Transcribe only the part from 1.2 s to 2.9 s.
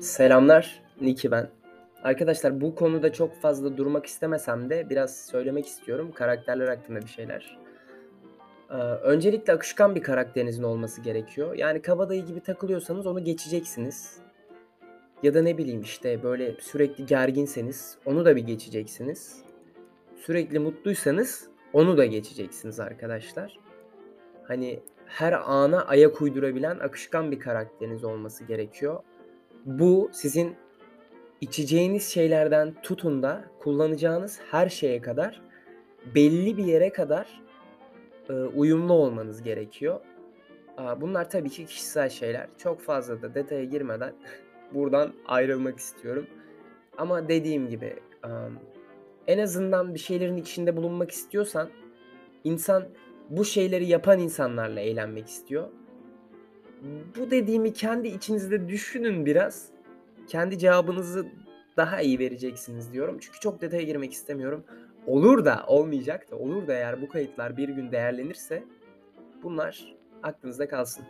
ben. Arkadaşlar bu